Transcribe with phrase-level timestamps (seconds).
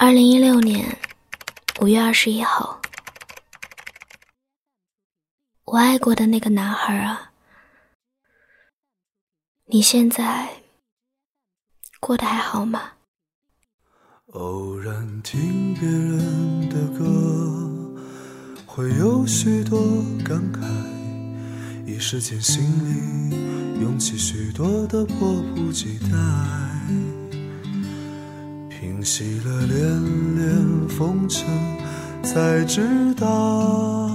[0.00, 0.96] 二零一六年
[1.80, 2.80] 五月二十一号，
[5.64, 7.32] 我爱过的那个男孩啊，
[9.66, 10.48] 你现在
[11.98, 12.92] 过得还好吗？
[14.34, 17.98] 偶然听别人的歌，
[18.66, 19.80] 会有许多
[20.24, 20.62] 感慨，
[21.88, 27.17] 一时间心里涌起许多的迫不及待。
[28.80, 31.44] 平息了连连风尘，
[32.22, 34.08] 才知道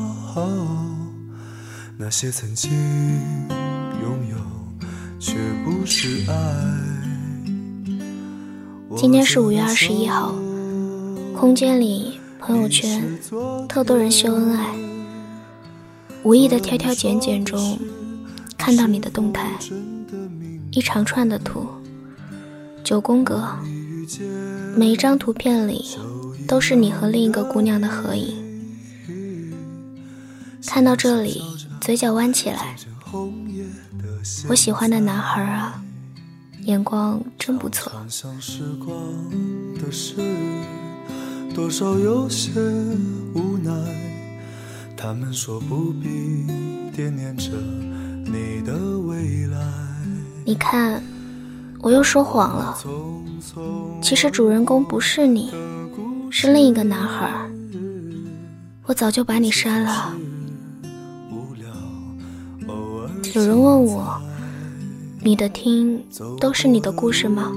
[1.97, 2.71] 那些曾经
[4.01, 4.37] 拥有，
[5.19, 5.35] 却
[5.65, 6.35] 不是爱。
[8.95, 10.33] 今天是五月二十一号，
[11.35, 13.19] 空间里朋友圈
[13.67, 14.73] 特多人秀恩爱，
[16.23, 17.77] 无意的挑挑拣拣中，
[18.57, 19.51] 看到你的动态，
[20.71, 21.67] 一长串的图，
[22.81, 23.43] 九宫格。
[24.75, 25.85] 每一张图片里
[26.47, 28.35] 都是你和另一个姑娘的合影。
[30.65, 31.41] 看到这里，
[31.79, 32.75] 嘴角弯起来。
[34.49, 35.83] 我喜欢的男孩啊，
[36.61, 37.91] 眼光真不错。
[50.45, 51.03] 你看，
[51.83, 52.77] 我又说谎了。
[54.01, 55.51] 其实主人公不是你，
[56.29, 57.29] 是另一个男孩。
[58.85, 60.15] 我早就把你删了。
[63.33, 64.17] 有人问我，
[65.21, 66.01] 你的听
[66.39, 67.51] 都是你的故事吗？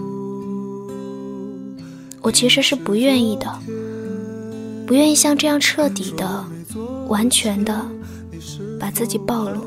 [2.20, 3.47] 我其实是不愿意的，
[4.86, 6.44] 不愿意像这样彻底的、
[7.06, 7.86] 完全的
[8.80, 9.60] 把自己暴露。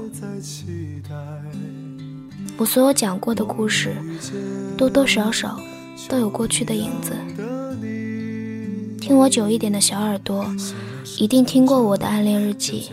[2.60, 3.96] 我所有讲过的故事，
[4.78, 5.58] 多多少少。
[6.08, 7.12] 都有过去的影子。
[9.00, 10.46] 听我久一点的小耳朵，
[11.20, 12.90] 一定听过我的暗恋日记。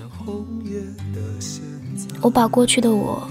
[2.21, 3.27] 我把过去的我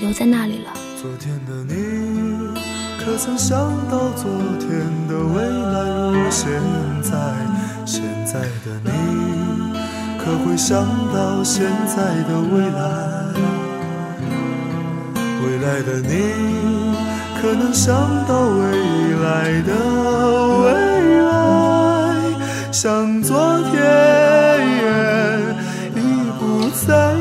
[0.00, 0.72] 留在那里了。
[1.02, 1.74] 昨天的你，
[2.98, 3.58] 可曾想
[3.90, 4.70] 到昨天
[5.08, 6.50] 的未来如现
[7.02, 7.12] 在？
[7.84, 8.90] 现在的你，
[10.18, 13.27] 可会想到现在的未来？
[15.48, 16.94] 未来的你。
[17.40, 17.94] 可能想
[18.26, 18.66] 到未
[19.22, 19.72] 来的
[20.60, 20.70] 未
[21.22, 21.30] 来，
[22.70, 23.80] 像昨天
[25.94, 25.98] 已
[26.38, 27.16] 不在。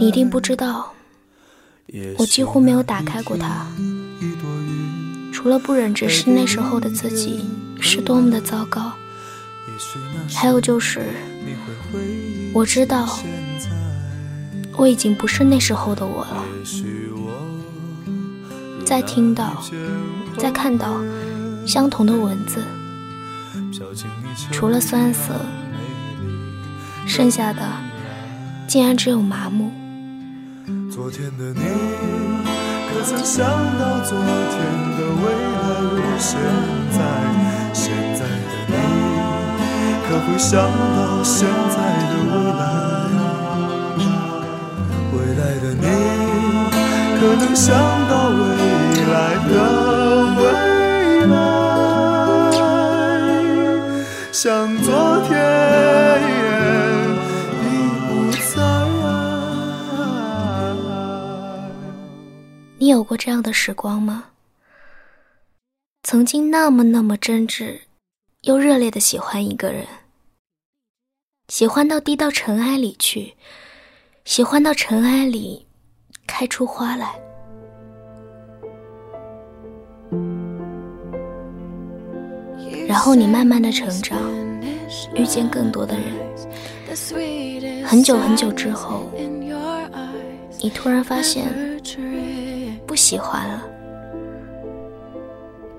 [0.00, 0.92] 你一定不知道，
[2.18, 3.64] 我几乎没有打开过它，
[5.32, 7.44] 除了不忍直视那时候的自己
[7.78, 8.90] 是多么的糟糕，
[10.34, 11.02] 还有就是，
[12.52, 13.06] 我知道。
[14.76, 16.44] 我已经不是那时候的我了。
[18.84, 19.62] 再听到，
[20.36, 21.00] 再看到
[21.66, 22.62] 相同的文字，
[24.50, 25.32] 除了酸涩，
[27.06, 27.62] 剩下的
[28.66, 29.70] 竟然只有麻木。
[30.90, 31.60] 昨天的你，
[32.90, 34.58] 可曾想到昨天
[34.96, 36.38] 的未来如现
[36.92, 36.98] 在？
[37.72, 38.74] 现在的你，
[40.06, 41.76] 可会想到现在
[42.10, 43.01] 的未来？
[45.32, 45.86] 未来的你，
[47.18, 47.74] 可能想
[48.06, 48.44] 到未
[49.06, 49.16] 来
[49.48, 49.54] 的
[50.36, 50.42] 未
[51.26, 51.32] 来，
[54.30, 54.92] 像昨
[55.26, 55.40] 天。
[62.76, 64.24] 你有过这样的时光吗？
[66.02, 67.80] 曾经那么那么真挚，
[68.42, 69.86] 又热烈的喜欢一个人，
[71.48, 73.34] 喜欢到低到尘埃里去。
[74.24, 75.66] 喜欢到尘埃里
[76.28, 77.20] 开出花来，
[82.86, 84.16] 然后你慢慢的成长，
[85.14, 86.04] 遇见更多的人。
[87.84, 89.10] 很久很久之后，
[90.62, 91.44] 你突然发现
[92.86, 93.62] 不喜欢了，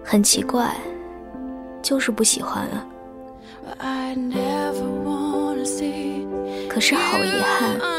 [0.03, 0.75] 很奇怪，
[1.81, 2.87] 就是不喜欢了。
[6.69, 7.92] 可是好遗憾。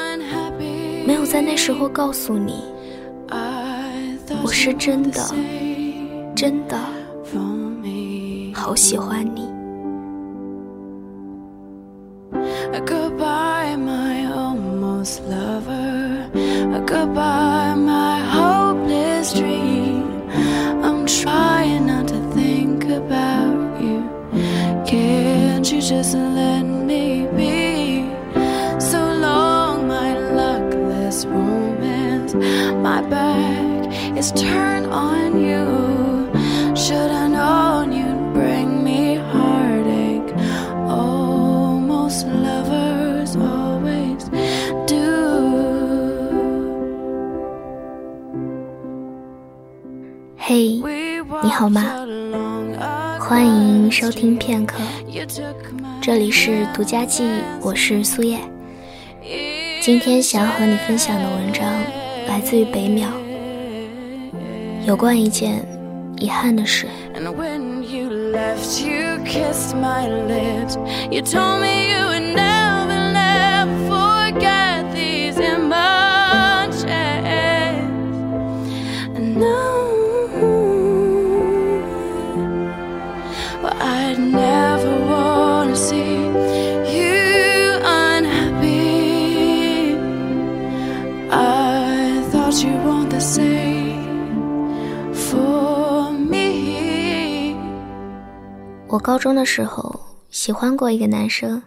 [1.07, 2.65] 没有在那时候告诉你，
[4.43, 5.21] 我是真的，
[6.35, 6.79] 真的
[8.55, 9.53] 好喜欢你。
[26.37, 26.74] My
[32.85, 35.65] my back is turned on you.
[36.77, 40.31] Should I known you'd bring me heartache?
[40.87, 44.29] Almost lovers always
[44.87, 45.09] do.
[50.37, 50.83] Hey,
[51.43, 51.83] 你好吗？
[53.19, 54.77] 欢迎收听片刻，
[56.03, 58.39] 这里是独家记忆，我是苏叶。
[59.81, 61.67] 今天想要和你分享的文章
[62.35, 63.07] 来自于北淼，
[64.89, 65.65] 有关一件
[66.17, 66.89] 遗憾的事。
[67.15, 67.21] 我
[99.05, 101.63] 高中的时候喜欢过一个男生，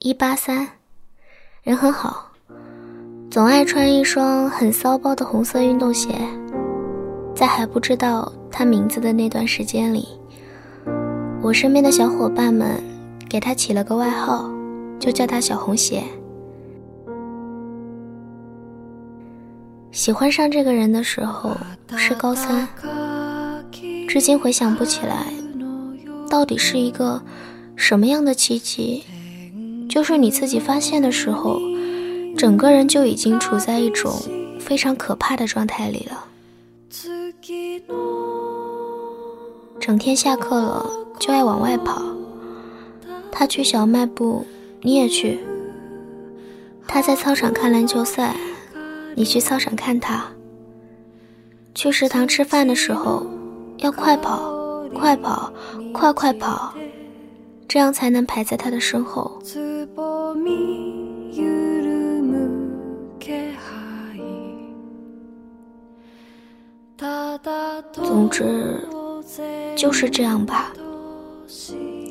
[0.00, 0.66] 一八三，
[1.62, 2.32] 人很好，
[3.30, 6.18] 总爱穿一双很骚包的红色运动鞋。
[7.32, 10.08] 在还不知道他名字的那段时间里，
[11.40, 12.82] 我身边的小伙伴们
[13.30, 14.50] 给他起了个外号，
[14.98, 16.02] 就叫他小红鞋。
[19.92, 21.56] 喜欢上这个人的时候
[21.96, 22.66] 是高三，
[24.08, 25.32] 至今回想不起来。
[26.28, 27.22] 到底是一个
[27.74, 29.02] 什么样的契机？
[29.88, 31.58] 就是你自己发现的时候，
[32.36, 34.12] 整个人就已经处在一种
[34.60, 36.24] 非常可怕的状态里了。
[39.80, 40.86] 整天下课了
[41.18, 42.02] 就爱往外跑，
[43.32, 44.44] 他去小卖部，
[44.82, 45.38] 你也去；
[46.86, 48.36] 他在操场看篮球赛，
[49.14, 50.26] 你去操场看他。
[51.74, 53.26] 去食堂吃饭的时候，
[53.78, 54.56] 要快跑。
[54.94, 55.52] 快跑，
[55.98, 56.72] 快快跑，
[57.66, 59.42] 这样才能排在他的身后。
[67.92, 68.80] 总之，
[69.76, 70.72] 就是这样吧。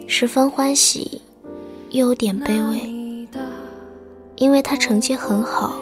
[0.05, 1.21] 十分欢喜，
[1.91, 3.27] 又有点卑微，
[4.35, 5.79] 因为他成绩很好，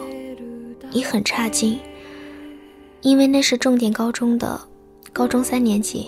[0.92, 1.80] 你很差劲，
[3.00, 4.60] 因为那是重点高中的
[5.12, 6.06] 高中三年级。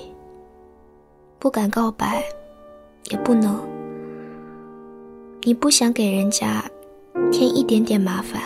[1.38, 2.24] 不敢告白，
[3.10, 3.60] 也不能。
[5.42, 6.64] 你不想给人家
[7.30, 8.42] 添一点点麻烦。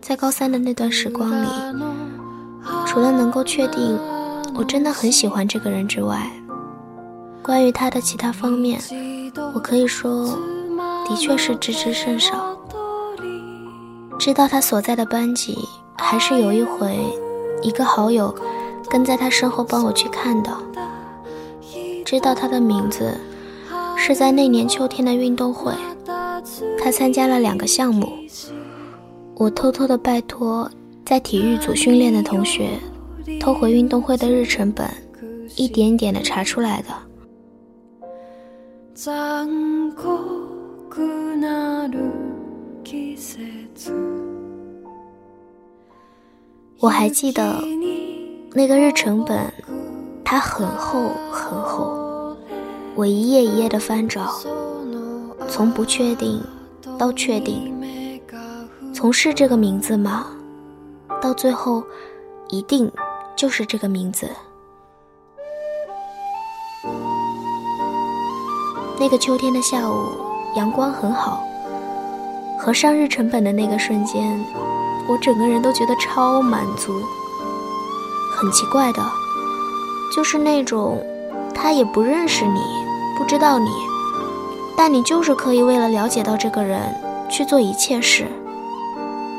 [0.00, 1.46] 在高三的那段时光里，
[2.86, 3.98] 除了能够确定
[4.54, 6.30] 我真的很喜欢这个人之外，
[7.42, 8.80] 关于他的其他方面，
[9.54, 10.26] 我可以说，
[11.06, 12.47] 的确是知之甚少。
[14.18, 15.56] 知道他所在的班级，
[15.96, 16.98] 还是有一回，
[17.62, 18.34] 一个好友
[18.90, 20.50] 跟在他身后帮我去看的。
[22.04, 23.16] 知道他的名字，
[23.96, 25.72] 是在那年秋天的运动会，
[26.82, 28.08] 他参加了两个项目。
[29.36, 30.68] 我偷偷的拜托
[31.06, 32.70] 在体育组训练的同学，
[33.38, 34.88] 偷回运动会的日程本，
[35.54, 36.88] 一点点的查出来的。
[46.80, 47.60] 我还记得
[48.52, 49.52] 那个日程本，
[50.24, 52.36] 它很厚很厚，
[52.94, 54.32] 我一页一页的翻找，
[55.48, 56.40] 从不确定
[56.96, 57.74] 到确定，
[58.94, 60.26] 从是这个名字吗？
[61.20, 61.82] 到最后，
[62.48, 62.90] 一定
[63.34, 64.30] 就是这个名字。
[69.00, 69.94] 那个秋天的下午，
[70.54, 71.47] 阳光很好。
[72.58, 74.38] 合上日程本的那个瞬间，
[75.08, 77.00] 我整个人都觉得超满足。
[78.36, 79.02] 很奇怪的，
[80.14, 81.00] 就是那种
[81.54, 82.60] 他也不认识你，
[83.16, 83.70] 不知道你，
[84.76, 86.80] 但你就是可以为了了解到这个人
[87.28, 88.26] 去做一切事，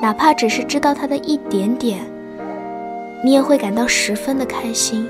[0.02, 2.00] 哪怕只是知道他的一点点，
[3.24, 5.08] 你也会感到十分的开心。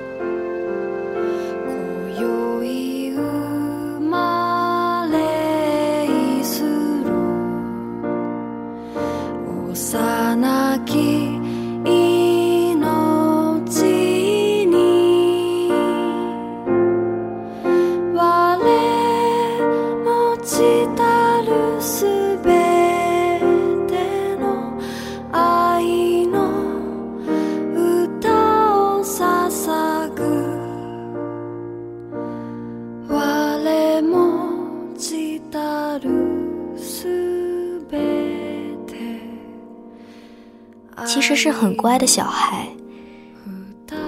[41.29, 42.67] 实是很乖的小孩，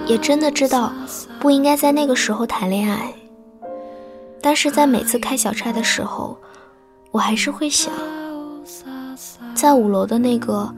[0.08, 0.92] 也真的知道
[1.38, 3.14] 不应该在那个时候谈恋爱。
[4.40, 6.36] 但是在每次开小差的时候，
[7.12, 7.92] 我还是会想，
[9.54, 10.74] 在五楼的那个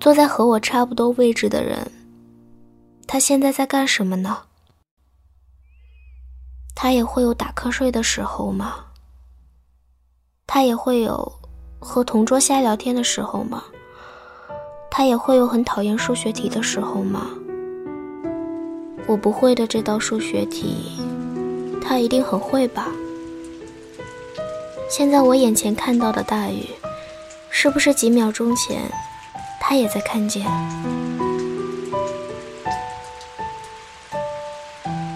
[0.00, 1.88] 坐在和我差不多位置的人，
[3.06, 4.38] 他现在在干什么呢？
[6.74, 8.86] 他也会有打瞌睡的时候吗？
[10.48, 11.32] 他也会有
[11.78, 13.62] 和同桌瞎聊天的时候吗？
[14.98, 17.26] 他也会有很讨厌数学题的时候吗？
[19.06, 20.98] 我不会的这道数学题，
[21.82, 22.88] 他一定很会吧？
[24.88, 26.70] 现在我眼前看到的大雨，
[27.50, 28.90] 是不是几秒钟前
[29.60, 30.46] 他也在看见？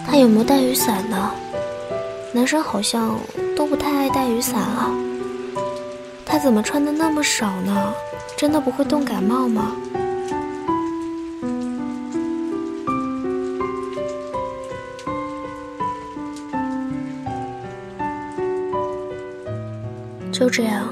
[0.07, 1.31] 他有没有带雨伞呢？
[2.33, 3.17] 男生好像
[3.57, 4.91] 都不太爱带雨伞啊。
[6.23, 7.91] 他怎么穿的那么少呢？
[8.41, 9.75] 真的不会冻感冒吗？
[20.31, 20.91] 就这样，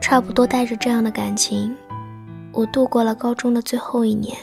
[0.00, 1.76] 差不多带着这样的感情，
[2.52, 4.38] 我度过了高中的最后一年。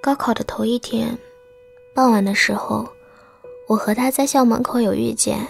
[0.00, 1.18] 高考的头一天，
[1.94, 2.88] 傍晚的时候，
[3.66, 5.46] 我和他在校门口有遇见。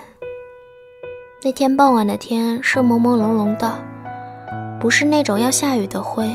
[1.45, 3.79] 那天傍晚的天是朦朦胧胧的，
[4.81, 6.29] 不是那种要下雨的灰，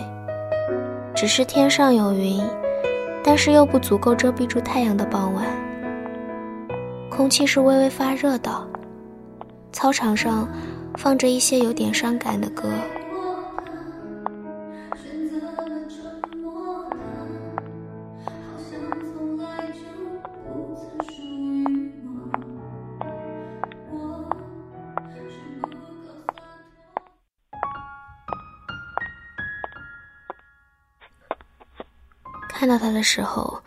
[1.15, 2.41] 只是天上有云，
[3.23, 5.45] 但是又不足够遮蔽住太阳的傍晚。
[7.09, 8.51] 空气是微微发热的，
[9.71, 10.47] 操场上。
[10.95, 12.69] 放着一些有点伤感的歌。
[32.63, 33.61] 看到他的时候，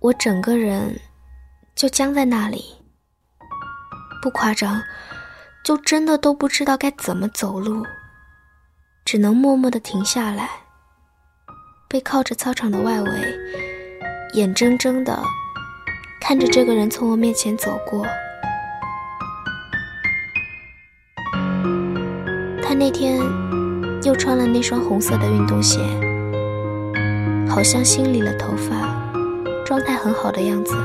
[0.00, 0.98] 我整个人
[1.76, 2.74] 就僵在那里，
[4.20, 4.82] 不夸张。
[5.62, 7.86] 就真的都不知道该怎么走路，
[9.04, 10.50] 只能默默的停下来，
[11.86, 13.38] 背靠着操场的外围，
[14.34, 15.22] 眼睁睁的
[16.20, 18.04] 看着这个人从我面前走过。
[22.60, 23.20] 他那天
[24.02, 25.78] 又穿了那双红色的运动鞋，
[27.56, 29.02] 好像新理了头发，
[29.64, 30.76] 状态很好的样子。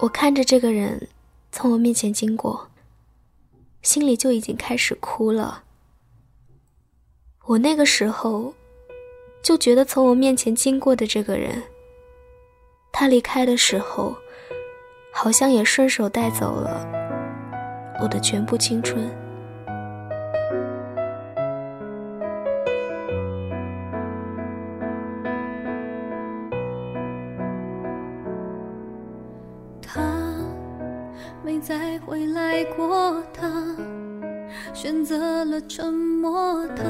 [0.00, 1.06] 我看着这个人。
[1.52, 2.68] 从我面前经过，
[3.82, 5.62] 心里就已经开始哭了。
[7.44, 8.54] 我那个时候
[9.42, 11.62] 就觉得，从我面前经过的这个人，
[12.90, 14.16] 他离开的时候，
[15.12, 16.84] 好像也顺手带走了
[18.00, 19.08] 我的全部青春。
[34.82, 36.84] 选择了沉默，他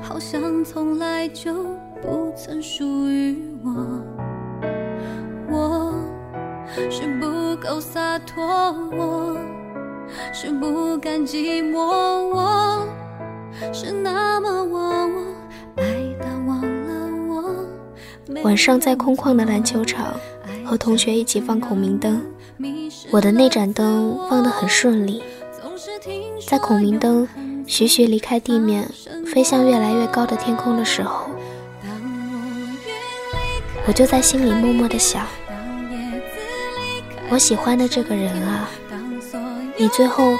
[0.00, 1.52] 好像从来就
[2.00, 4.00] 不曾属于我。
[5.50, 5.92] 我
[6.88, 8.44] 是不够洒脱，
[8.96, 9.36] 我
[10.32, 11.80] 是不甘寂寞，
[12.28, 12.86] 我
[13.72, 15.20] 是那么忘我，
[15.78, 18.42] 爱到忘了我。
[18.44, 20.14] 晚上在空旷的篮球场，
[20.64, 22.24] 和同学一起放孔明灯。
[23.10, 25.24] 我的那盏灯放得很顺利，
[26.46, 27.26] 在孔明灯
[27.66, 28.88] 徐徐离开地面，
[29.26, 31.30] 飞向越来越高的天空的时候，
[33.86, 35.26] 我就在心里默默的想：
[37.30, 38.68] 我喜欢的这个人啊，
[39.76, 40.36] 你最后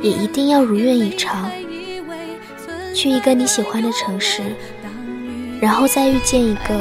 [0.00, 1.50] 也一定要如愿以偿，
[2.94, 4.42] 去一个你喜欢的城市，
[5.60, 6.80] 然后再遇见一个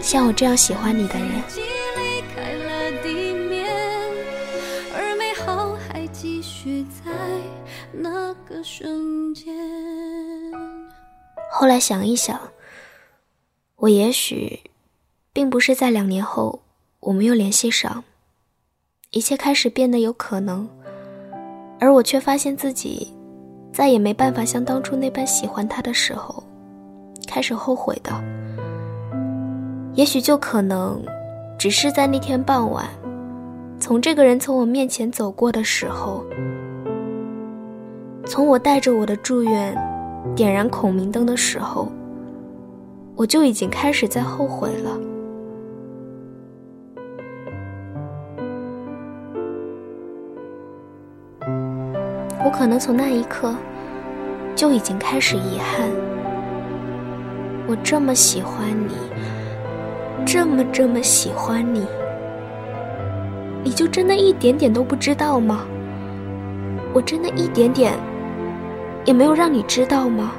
[0.00, 1.69] 像我这样喜欢你的人。
[11.60, 12.40] 后来想一想，
[13.76, 14.60] 我也许
[15.30, 16.62] 并不是在两年后
[17.00, 18.02] 我们又联系上，
[19.10, 20.66] 一切开始变得有可能，
[21.78, 23.12] 而我却发现自己
[23.74, 26.42] 再也没办法像当初那般喜欢他的时候，
[27.28, 28.10] 开始后悔的。
[29.92, 31.04] 也许就可能
[31.58, 32.88] 只是在那天傍晚，
[33.78, 36.24] 从这个人从我面前走过的时候，
[38.24, 39.89] 从我带着我的祝愿。
[40.34, 41.88] 点燃孔明灯的时候，
[43.14, 44.98] 我就已经开始在后悔了。
[52.42, 53.54] 我可能从那一刻
[54.56, 55.88] 就已经开始遗憾。
[57.68, 58.94] 我这么喜欢你，
[60.24, 61.86] 这么这么喜欢你，
[63.62, 65.64] 你就真的一点点都不知道吗？
[66.92, 67.92] 我真的一点点
[69.04, 70.32] 也没有让你知道吗？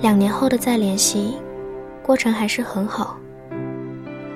[0.00, 1.34] 两年后的再联系，
[2.02, 3.16] 过程还是很好。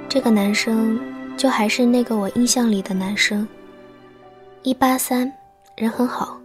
[0.08, 0.98] 这个男生
[1.36, 3.46] 就还是那个我印象里的男生，
[4.62, 5.30] 一八三，
[5.76, 6.37] 人很好。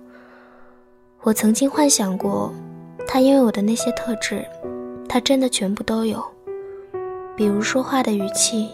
[1.26, 2.54] 我曾经幻想过，
[3.08, 4.46] 他拥有的那些特质，
[5.08, 6.22] 他真的全部都有。
[7.34, 8.70] 比如说话的语气、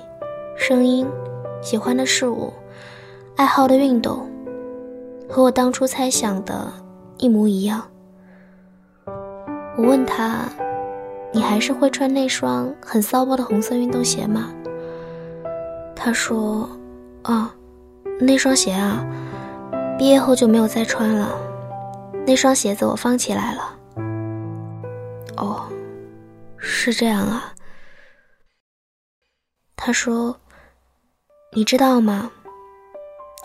[0.57, 1.05] 声音、
[1.61, 2.51] 喜欢的事物、
[3.35, 4.27] 爱好的运动，
[5.29, 6.73] 和我当初猜想的
[7.19, 7.83] 一模一样。
[9.77, 10.49] 我问他
[11.31, 14.51] ：“你还是会穿那双很骚包的红色运动鞋吗？”
[15.95, 16.67] 他说
[17.21, 17.53] ：“啊，
[18.19, 19.05] 那双鞋啊，
[19.99, 21.29] 毕业后就没有再穿了。
[22.29, 23.75] 那双鞋子我放起来了。”
[25.35, 25.67] 哦，
[26.59, 27.51] 是这样啊。
[29.75, 30.39] 他说
[31.53, 32.29] ：“你知道吗？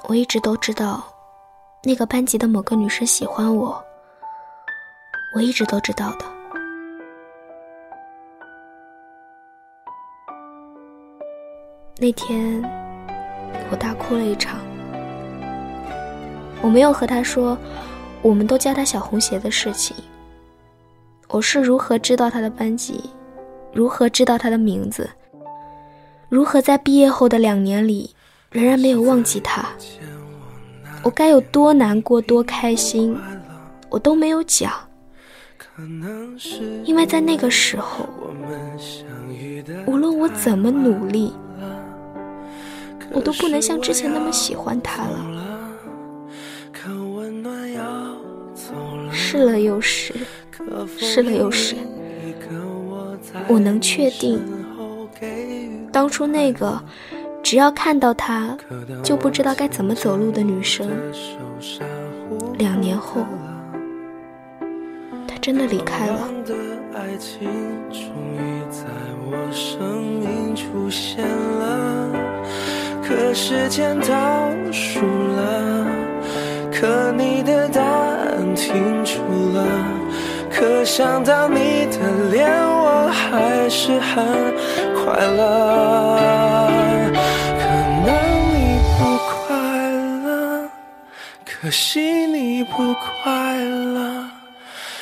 [0.06, 1.02] 我一直都知道，
[1.82, 3.82] 那个班级的某个女生喜欢我。”
[5.34, 6.26] 我一直都知道的。
[11.96, 12.60] 那天，
[13.70, 14.60] 我大哭了一场。
[16.60, 17.56] 我没有和他说，
[18.24, 19.94] 我们都叫他小红鞋的事情。
[21.28, 22.98] 我是如何知道他的班级，
[23.70, 25.10] 如何知道他的名字，
[26.30, 28.14] 如何在毕业后的两年里
[28.50, 29.68] 仍然没有忘记他。
[31.02, 33.14] 我该有多难过，多开心，
[33.90, 34.72] 我都没有讲。
[36.84, 38.08] 因为在那个时候，
[39.86, 41.34] 无论我怎么努力，
[43.12, 45.43] 我都不能像之前那么喜欢他了。
[49.34, 50.14] 试了又试，
[50.96, 51.74] 试了又试，
[53.48, 54.40] 我能确定，
[55.90, 56.80] 当初那个
[57.42, 58.56] 只要看到他
[59.02, 60.88] 就不知道该怎么走路的女生，
[62.58, 63.26] 两年后。
[65.42, 66.06] 真的离开。
[66.06, 66.16] 了，
[73.02, 75.86] 可时间倒数了，
[76.76, 79.12] 可你的答案停住
[79.54, 79.64] 了，
[80.52, 81.98] 可想到你的
[82.30, 84.12] 脸，我还是很
[84.92, 85.38] 快乐。
[87.58, 87.62] 可
[88.04, 88.08] 能
[88.50, 88.54] 你
[88.98, 89.56] 不快
[90.24, 90.28] 乐，
[91.46, 93.56] 可惜你不快
[93.94, 94.28] 乐。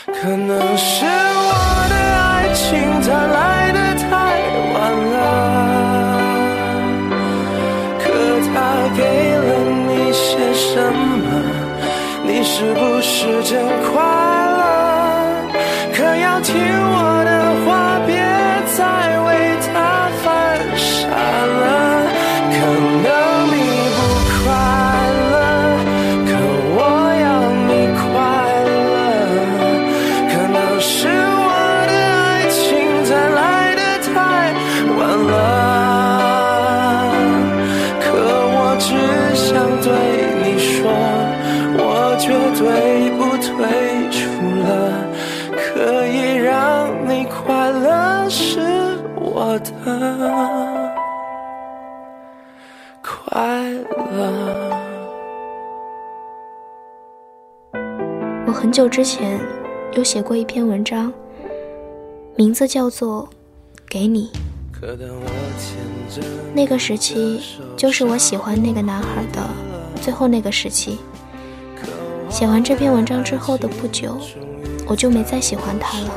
[0.06, 1.50] 可能是我
[1.88, 2.68] 的爱情
[3.00, 4.06] 它来的太
[4.74, 4.74] 晚
[5.14, 5.16] 了，
[7.98, 8.02] 可
[8.52, 8.54] 它
[8.94, 9.00] 给
[9.36, 9.48] 了
[9.88, 10.60] 你些什
[10.92, 11.11] 么？
[12.44, 15.48] 是不是真快乐？
[15.94, 16.81] 可要听
[58.72, 59.38] 很久之前
[59.92, 61.12] 有写过一篇文章，
[62.36, 63.28] 名字叫做
[63.86, 64.30] 《给你》。
[66.54, 67.38] 那个时期
[67.76, 69.46] 就是我喜欢那个男孩的
[70.00, 70.96] 最后那个时期。
[72.30, 74.16] 写完这篇文章之后的不久，
[74.86, 76.10] 我就没再喜欢他了，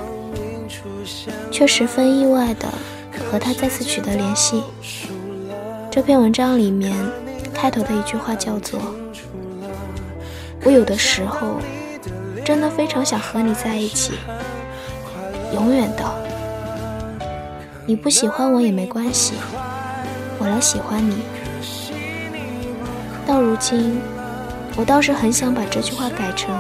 [1.52, 2.70] 却十分意外的。
[3.30, 4.64] 和他再次取得联系。
[5.92, 6.96] 这篇文章里面
[7.54, 8.80] 开头的一句话叫做
[10.64, 11.58] ：“我有的时候
[12.46, 14.14] 真的非常想和你在一起，
[15.52, 16.04] 永远的。
[17.88, 19.34] 你不喜欢我也没关系，
[20.38, 21.24] 我来喜欢你。”
[23.26, 24.00] 到如今，
[24.76, 26.56] 我倒是很想把这句话改成：“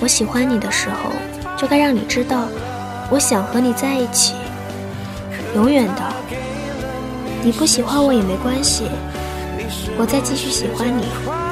[0.00, 1.12] 我喜欢你的时候，
[1.56, 2.42] 就该让你知道，
[3.10, 4.34] 我想和你在一起。”
[5.56, 6.02] 永远的，
[7.42, 8.84] 你不喜欢我也没关系，
[9.96, 11.47] 我再继续喜欢你。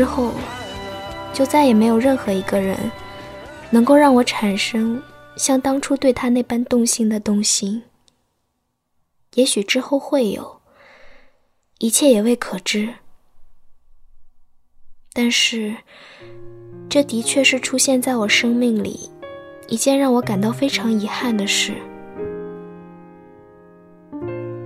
[0.00, 0.32] 之后，
[1.30, 2.74] 就再也没有任何一个人
[3.68, 4.98] 能够让我产生
[5.36, 7.82] 像当初对他那般动心的动心。
[9.34, 10.62] 也许之后会有，
[11.80, 12.88] 一切也未可知。
[15.12, 15.76] 但是，
[16.88, 19.10] 这的确是出现在我生命里
[19.68, 21.74] 一件让我感到非常遗憾的事。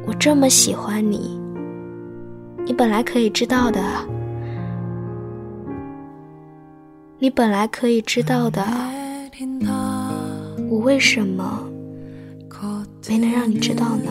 [0.06, 1.36] 我这么喜欢你，
[2.64, 3.82] 你本来可以知道的，
[7.24, 8.62] 你本来可以知道的，
[10.68, 11.66] 我为什么
[13.00, 14.10] 没能让你知道呢？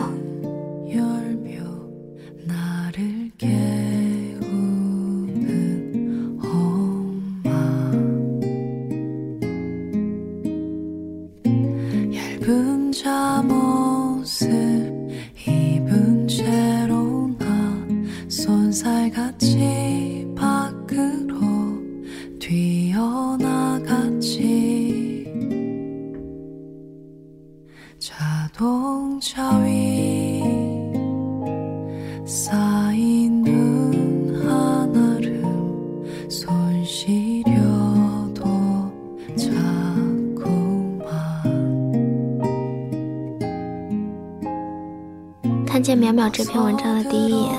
[46.28, 47.54] 这篇文章的第一眼，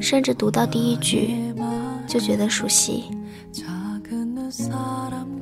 [0.00, 1.34] 甚至读到第一句，
[2.06, 3.04] 就觉得熟悉。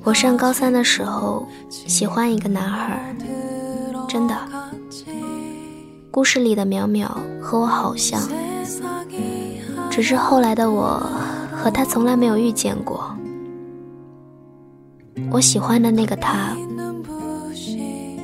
[0.03, 3.15] 我上高三的时候，喜欢一个男孩，
[4.09, 4.37] 真的。
[6.11, 7.09] 故事里的淼淼
[7.41, 8.21] 和我好像，
[9.91, 11.01] 只是后来的我
[11.53, 13.15] 和他从来没有遇见过。
[15.31, 16.57] 我喜欢的那个他，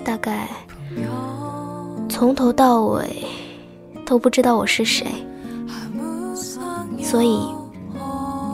[0.04, 0.48] 大概
[2.08, 3.24] 从头到尾
[4.06, 5.04] 都不知道我是谁，
[7.02, 7.40] 所以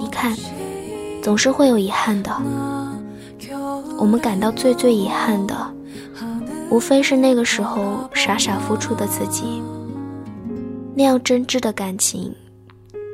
[0.00, 0.34] 你看，
[1.22, 2.34] 总是会有遗憾的。
[3.98, 5.54] 我们感到最最遗憾的，
[6.70, 9.62] 无非是那个时候傻傻付出的自己，
[10.94, 12.34] 那样真挚的感情，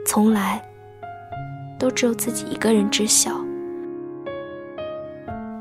[0.07, 0.63] 从来
[1.77, 3.33] 都只有自己一个人知晓。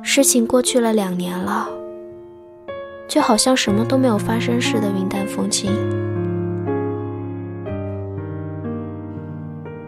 [0.03, 1.67] 事情过去了两年了，
[3.07, 5.71] 却好像什么都没有发生似的云淡风轻。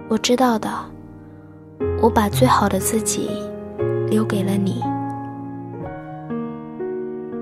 [0.09, 0.67] 我知道的，
[2.01, 3.29] 我把最好的自己
[4.09, 4.83] 留给了你。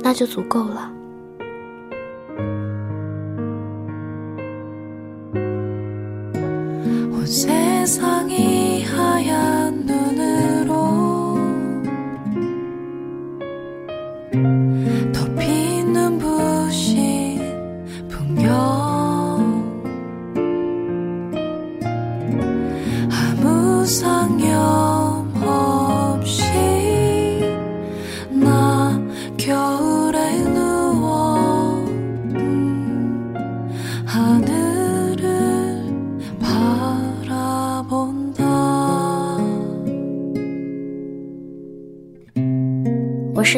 [0.02, 0.92] 那就足够了。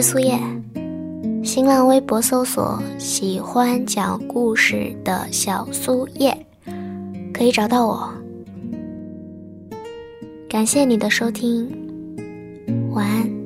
[0.01, 0.39] 是苏叶，
[1.43, 6.45] 新浪微博搜索“喜欢讲故事的小苏叶”，
[7.35, 8.09] 可以找到我。
[10.47, 11.69] 感谢你的收听，
[12.91, 13.38] 晚安。